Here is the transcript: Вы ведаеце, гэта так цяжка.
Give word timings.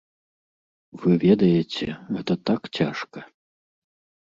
Вы 1.03 1.11
ведаеце, 1.25 1.87
гэта 2.17 2.33
так 2.53 2.61
цяжка. 2.81 3.19